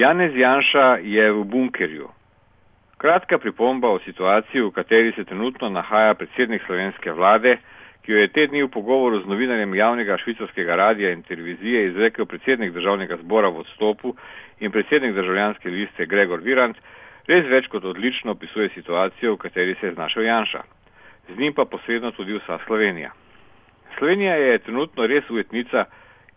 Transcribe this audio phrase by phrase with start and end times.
[0.00, 2.08] Janez Janša je v bunkerju.
[2.96, 7.58] Kratka pripomba o situaciji, v kateri se trenutno nahaja predsednik slovenske vlade,
[8.02, 12.24] ki jo je te dni v pogovoru z novinarjem javnega švicarskega radija in televizije izrekel
[12.26, 14.14] predsednik državnega zbora v odstopu
[14.60, 16.80] in predsednik državljanske liste Gregor Virant,
[17.28, 20.62] res več kot odlično opisuje situacijo, v kateri se je znašel Janša.
[21.28, 23.12] Z njim pa posredno tudi vsa Slovenija.
[23.98, 25.84] Slovenija je trenutno res ujetnica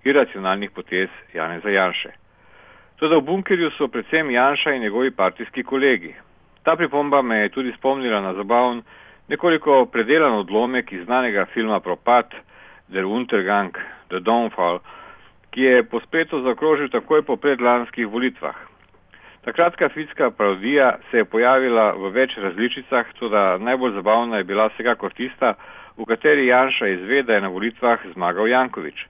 [0.03, 2.22] iracionalnih potez Janeza Janše.
[2.95, 6.13] Toda v bunkerju so predvsem Janša in njegovi partijski kolegi.
[6.63, 8.81] Ta pripomba me je tudi spomnila na zabavn,
[9.27, 12.33] nekoliko predelan odlomek iz znanega filma Propad,
[12.87, 14.79] Der Untergang, The Downfall,
[15.51, 18.55] ki je po spletu zakrožil takoj po predlanskih volitvah.
[19.43, 24.69] Ta kratka fitska parodija se je pojavila v več različicah, tudi najbolj zabavna je bila
[24.71, 25.53] vsekakor tista,
[25.97, 29.07] v kateri Janša izve, da je na volitvah zmagal Jankovič.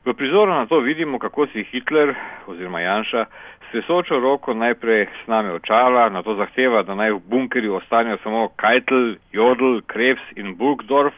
[0.00, 2.14] V prizoru na to vidimo, kako si Hitler
[2.46, 3.26] oziroma Janša
[3.72, 9.20] sesočo roko najprej sname očala, na to zahteva, da naj v bunkerju ostanejo samo Keitel,
[9.32, 11.12] Jodl, Krebs in Burgdorf,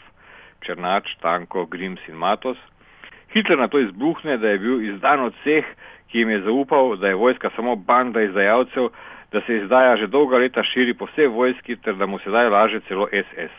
[0.66, 2.58] Černač, Tanko, Grims in Matos.
[3.30, 5.64] Hitler na to izbruhne, da je bil izdan od vseh,
[6.10, 8.90] ki jim je zaupal, da je vojska samo banda izdajalcev,
[9.32, 12.80] da se izdaja že dolga leta širi po vsej vojski ter da mu sedaj laže
[12.88, 13.54] celo SS.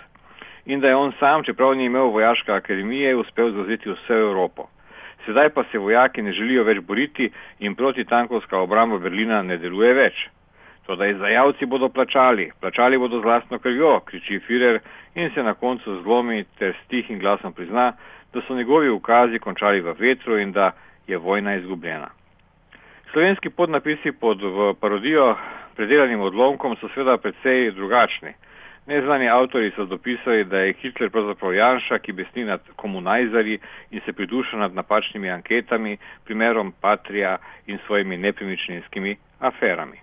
[0.66, 4.68] In da je on sam, čeprav ni imel vojaške akademije, uspel zauzeti vso Evropo.
[5.26, 7.30] Sedaj pa se vojaki ne želijo več boriti
[7.60, 10.26] in protitankovska obramba Berlina ne deluje več.
[10.86, 14.80] Toda izdajalci bodo plačali, plačali bodo z lastno krvjo, kriči Führer
[15.16, 17.94] in se na koncu zlomi ter s tihim glasom prizna,
[18.34, 20.72] da so njegovi ukazi končali v vetru in da
[21.08, 22.10] je vojna izgubljena.
[23.12, 24.42] Slovenski podnapisi pod
[24.80, 25.36] parodijo
[25.76, 28.34] predelanim odlomkom so seveda predvsej drugačni.
[28.86, 33.59] Neznani avtori so dopisali, da je Hitler pravzaprav Janša, ki besni nad komunajzari
[33.92, 39.98] in se priduša nad napačnimi anketami, primerom Patrija in svojimi nepremičninskimi aferami.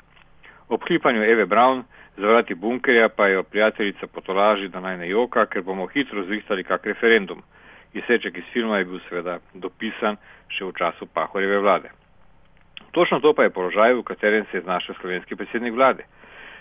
[0.69, 1.84] Ob hlipanju Eve Braun
[2.17, 6.87] zavrati bunkerja pa jo prijateljica potolaži, da naj ne joka, ker bomo hitro zvihtali kak
[6.87, 7.43] referendum.
[7.93, 10.16] Izseček iz filma je bil seveda dopisan
[10.49, 11.91] še v času Pahorjeve vlade.
[12.93, 16.05] Točno to pa je položaj, v katerem se je znašel slovenski predsednik vlade.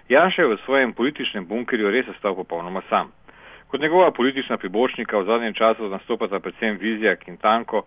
[0.10, 3.12] Janša je v svojem političnem bunkerju res ostal popolnoma sam.
[3.68, 7.84] Kot njegova politična pribočnika v zadnjem času nastopata predvsem Vizjak in Tanko,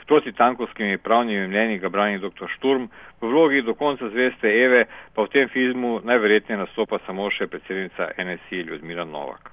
[0.00, 2.48] s protitankovskimi pravnimi mnenji ga brani dr.
[2.56, 2.88] Šturm,
[3.20, 8.08] v vlogi do konca zveste Eve pa v tem filmu najverjetneje nastopa samo še predsednica
[8.24, 9.52] NSI Ljudmila Novak.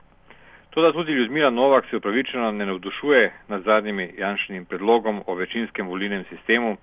[0.69, 6.23] Toda tudi Ljudmila Novak se upravičeno ne navdušuje nad zadnjimi Janšinim predlogom o večinskem volilnem
[6.29, 6.78] sistemu,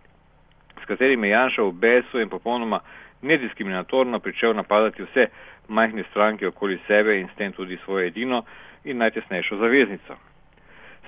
[0.83, 2.81] s katerim je Janša v besu in popolnoma
[3.23, 5.27] nediskriminatorno pričel napadati vse
[5.69, 8.43] majhne stranke okoli sebe in s tem tudi svojo edino
[8.85, 10.17] in najtesnejšo zaveznico.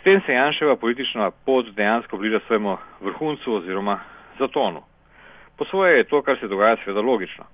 [0.00, 4.00] S tem se Janševa politična pot dejansko bliža svojemu vrhuncu oziroma
[4.38, 4.82] zatonu.
[5.58, 7.44] Po svoje je to, kar se dogaja, seveda logično.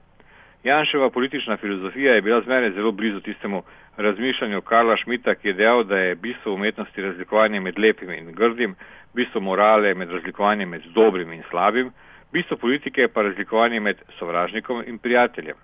[0.65, 3.63] Janševa politična filozofija je bila zmeraj zelo blizu tistemu
[3.97, 8.75] razmišljanju Karla Šmita, ki je dejal, da je bistvo umetnosti razlikovanje med lepim in grdim,
[9.15, 11.91] bistvo morale med razlikovanje med dobrim in slabim,
[12.33, 15.57] bistvo politike pa razlikovanje med sovražnikom in prijateljem.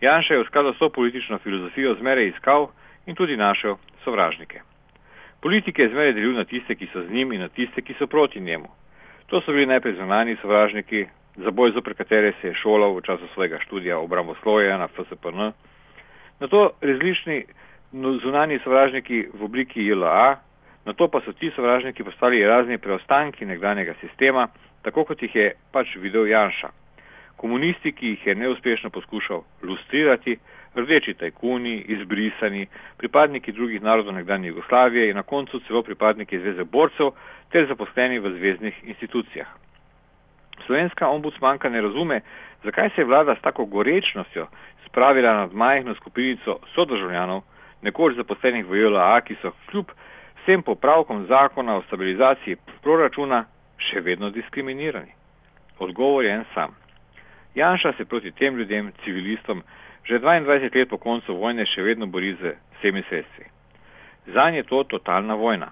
[0.00, 2.68] Janša je v skladu s to politično filozofijo zmeraj iskal
[3.06, 4.60] in tudi našel sovražnike.
[5.42, 8.06] Politike je zmeraj delil na tiste, ki so z njim in na tiste, ki so
[8.06, 8.68] proti njemu.
[9.26, 11.06] To so bili najprej zunani sovražniki,
[11.36, 15.52] za boj zopr katere se je šolal v času svojega študija obramboslovja na FSPN.
[16.40, 17.44] Na to različni
[18.22, 20.36] zunani sovražniki v obliki JLA,
[20.84, 24.48] na to pa so ti sovražniki postali razni preostanki nekdanjega sistema,
[24.84, 26.68] tako kot jih je pač videl Janša.
[27.36, 30.36] Komunisti, ki jih je neuspešno poskušal lustrirati,
[30.74, 32.66] rdeči tajkuni, izbrisani,
[32.98, 37.10] pripadniki drugih narodov nekdanje Jugoslavije in na koncu celo pripadniki Zveze borcev
[37.52, 39.46] ter zaposleni v zvezdnih institucijah.
[40.66, 42.20] Slovenska ombudsmanka ne razume,
[42.64, 44.46] zakaj se je vlada s tako gorečnostjo
[44.86, 47.42] spravila nad majhno skupinico sodržavljanov,
[47.82, 49.90] nekoč zaposlenih v JLA, ki so kljub
[50.42, 53.44] vsem popravkom zakona o stabilizaciji proračuna
[53.78, 55.12] še vedno diskriminirani?
[55.78, 56.74] Odgovor je en sam.
[57.54, 59.62] Janša se proti tem ljudem, civilistom,
[60.04, 63.44] že 22 let po koncu vojne še vedno bori z vsemi sredstvi.
[64.34, 65.70] Zanj je to totalna vojna.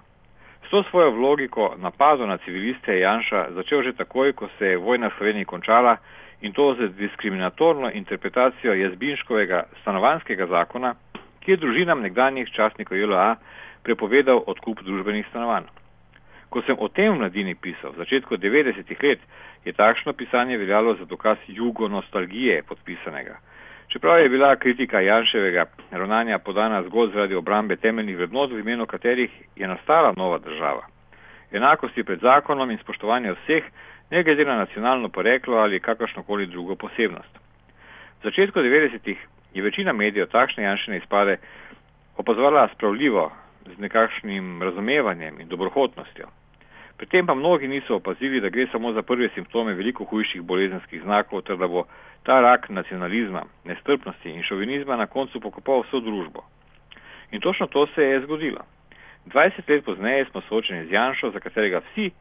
[0.65, 4.77] S to svojo logiko napadu na civiliste je Janša začel že takoj, ko se je
[4.77, 5.97] vojna v Sloveniji končala
[6.41, 10.95] in to z diskriminatorno interpretacijo Jazbinškovega stanovanskega zakona,
[11.39, 13.35] ki je družinam nekdanjih častnikov JLA
[13.83, 15.67] prepovedal odkup družbenih stanovanj.
[16.53, 19.21] Ko sem o tem v mladini pisal, v začetku 90-ih let,
[19.65, 23.39] je takšno pisanje veljalo za dokaz jugo nostalgije podpisanega.
[23.89, 29.31] Čeprav je bila kritika Janševega ravnanja podana zgolj zaradi obrambe temeljnih vrednot, v imenu katerih
[29.55, 30.85] je nastala nova država.
[31.51, 33.63] Enakosti pred zakonom in spoštovanje vseh,
[34.11, 37.33] ne glede na nacionalno poreklo ali kakršnokoli drugo posebnost.
[38.21, 41.37] V začetku 90-ih je večina medijev takšne janšene izpade
[42.17, 43.31] opazovala spravljivo,
[43.65, 46.27] z nekakšnim razumevanjem in dobrohotnostjo.
[47.03, 51.01] Pri tem pa mnogi niso opazili, da gre samo za prve simptome veliko hujših bolezenskih
[51.03, 51.83] znakov, ter da bo
[52.23, 56.45] ta rak nacionalizma, nestrpnosti in šovinizma na koncu pokopal vso družbo.
[57.31, 58.63] In točno to se je zgodilo.
[59.25, 62.11] 20 let pozneje smo soočeni z Janšo, za katerega vsi,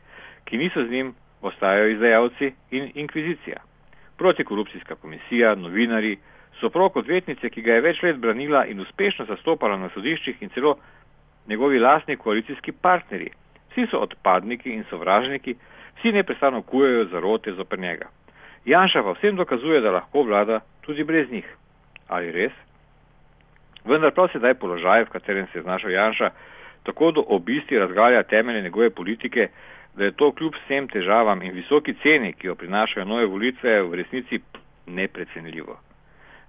[0.45, 3.61] ki niso z njim, ostajajo izdajalci in inkvizicija.
[4.19, 6.19] Protikorupcijska komisija, novinari,
[6.61, 10.75] soprok odvetnice, ki ga je več let branila in uspešno zastopala na sodiščih in celo
[11.47, 13.31] njegovi lastni koalicijski partnerji.
[13.73, 15.57] Vsi so odpadniki in sovražniki,
[15.99, 18.09] vsi neprestano kujejo zarote zoper njega.
[18.65, 21.47] Janša pa vsem dokazuje, da lahko vlada tudi brez njih.
[22.09, 22.53] Ali res?
[23.85, 26.31] Vendar prav sedaj položaj, v katerem se je znašel Janša,
[26.83, 29.49] tako do obisti razgalja temelje njegove politike,
[29.97, 33.95] da je to kljub vsem težavam in visoki ceni, ki jo prinašajo nove volitve, v
[33.95, 34.41] resnici
[34.87, 35.79] neprecenljivo.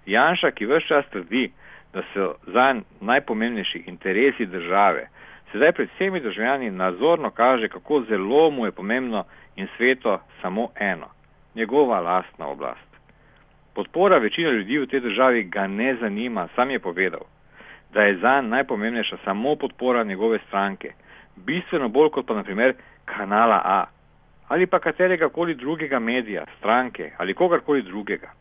[0.05, 1.51] Janša, ki vse čas trdi,
[1.93, 5.07] da so zanj najpomembnejši interesi države,
[5.51, 9.23] sedaj pred vsemi državljani nazorno kaže, kako zelo mu je pomembno
[9.55, 11.07] in sveto samo eno,
[11.55, 12.93] njegova lastna oblast.
[13.75, 17.21] Podpora večine ljudi v tej državi ga ne zanima, sam je povedal,
[17.93, 20.91] da je zanj najpomembnejša samo podpora njegove stranke,
[21.35, 22.73] bistveno bolj kot pa naprimer
[23.05, 23.85] kanala A
[24.47, 28.31] ali pa katerega koli drugega medija, stranke ali kogarkoli drugega.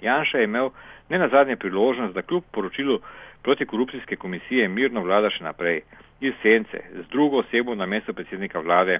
[0.00, 0.70] Janša je imel
[1.08, 3.00] ne na zadnje priložnost, da kljub poročilu
[3.42, 5.82] protikorupcijske komisije mirno vlada še naprej
[6.20, 8.98] iz sence z drugo osebo na mesto predsednika vlade,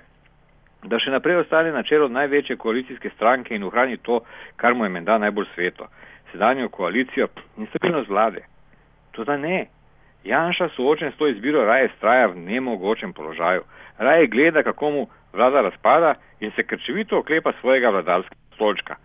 [0.83, 4.23] da še naprej ostane na čelo največje koalicijske stranke in ohrani to,
[4.57, 5.89] kar mu je menda najbolj sveto,
[6.33, 7.29] sedanjo koalicijo
[7.59, 8.47] in stabilnost vlade.
[9.13, 9.67] To da ne.
[10.25, 13.63] Janša soočen s to izbiro raje straja v nemogočem položaju,
[13.99, 18.97] raje gleda, kako mu vlada razpada in se krčevito oklepa svojega vladalskega stolčka.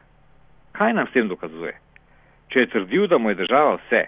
[0.71, 1.73] Kaj nam s tem dokazuje?
[2.51, 4.05] Če je trdil, da mu je država vse,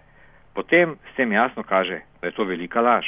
[0.58, 3.06] potem s tem jasno kaže, da je to velika laž.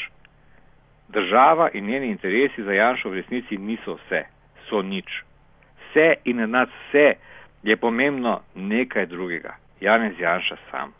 [1.09, 4.23] Država in njeni interesi za Janšo v resnici niso vse,
[4.69, 5.23] so nič.
[5.89, 7.13] Vse in nad vse
[7.63, 9.55] je pomembno nekaj drugega.
[9.81, 10.93] Janez Janša sam.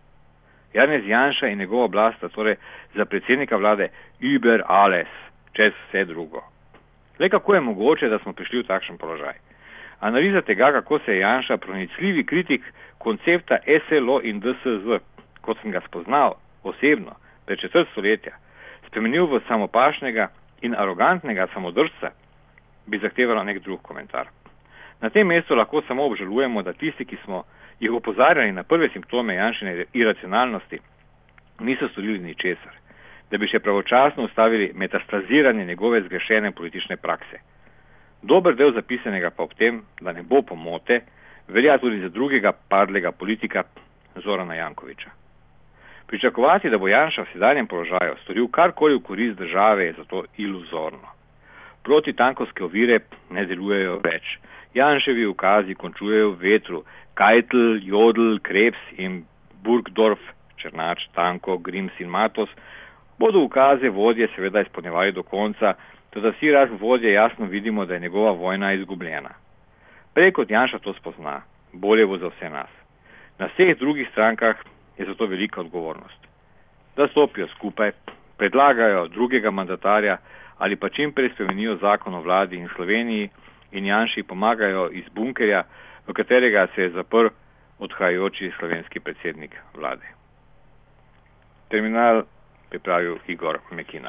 [0.74, 2.56] Janez Janša in njegova oblast, torej
[2.95, 5.13] za predsednika vlade, über alles,
[5.54, 6.42] čez vse drugo.
[7.19, 9.38] Le kako je mogoče, da smo prišli v takšen položaj?
[10.00, 12.62] Analiza tega, kako se je Janša, pronicljivi kritik
[12.98, 13.57] koncepta
[13.88, 14.98] SLO in DSZ,
[15.50, 17.16] kot sem ga spoznal osebno
[17.46, 18.36] pred četrt stoletja,
[18.88, 20.28] spremenil v samopašnega
[20.62, 22.12] in arogantnega samodržca,
[22.86, 24.30] bi zahtevalo nek drug komentar.
[25.01, 27.44] Na tem mestu lahko samo obžalujemo, da tisti, ki smo
[27.80, 30.80] jih opozarjali na prve simptome Janšine iracionalnosti,
[31.60, 32.75] niso storili ničesar,
[33.31, 37.40] da bi še pravočasno ustavili metastaziranje njegove zgrešene politične prakse.
[38.22, 41.02] Dober del zapisanega pa ob tem, da ne bo pomote,
[41.48, 43.63] velja tudi za drugega padlega politika
[44.16, 45.10] Zorana Jankoviča.
[46.09, 51.06] Pričakovati, da bo Janša v sedanjem položaju storil karkoli v korist države, je zato iluzorno.
[51.83, 54.39] Proti tankovske ovire ne delujejo več.
[54.73, 56.83] Janševi ukazi končujejo v vetru.
[57.13, 59.21] Kajtl, Jodl, Krebs in
[59.63, 60.19] Burgdorf,
[60.57, 62.50] Črnač, Tanko, Grims in Matos
[63.19, 65.73] bodo ukaze vodje seveda izpolnjevali do konca,
[66.09, 69.29] tudi vsi razen vodje jasno vidimo, da je njegova vojna izgubljena.
[70.13, 71.41] Prej kot Janša to spozna,
[71.73, 72.69] bolje bo za vse nas.
[73.39, 74.56] Na vseh drugih strankah
[75.00, 76.28] je zato velika odgovornost.
[76.95, 77.92] Da stopijo skupaj,
[78.38, 80.18] predlagajo drugega mandatarja
[80.57, 83.30] ali pa čim prej spremenijo zakon o vladi in Sloveniji
[83.71, 85.64] in Janši pomagajo iz bunkerja,
[86.07, 87.28] v katerega se je zaprl
[87.80, 90.06] odhajajoči slovenski predsednik vlade.
[91.69, 92.23] Terminal
[92.69, 94.07] pripravil Igor Mekina.